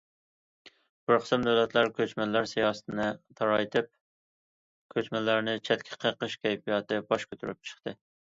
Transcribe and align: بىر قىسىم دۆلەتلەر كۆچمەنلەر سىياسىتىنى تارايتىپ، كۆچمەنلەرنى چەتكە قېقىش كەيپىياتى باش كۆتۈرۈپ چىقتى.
بىر 1.09 1.17
قىسىم 1.23 1.43
دۆلەتلەر 1.47 1.89
كۆچمەنلەر 1.97 2.47
سىياسىتىنى 2.51 3.05
تارايتىپ، 3.41 3.91
كۆچمەنلەرنى 4.95 5.55
چەتكە 5.69 6.01
قېقىش 6.05 6.39
كەيپىياتى 6.47 7.01
باش 7.13 7.31
كۆتۈرۈپ 7.35 7.73
چىقتى. 7.73 7.97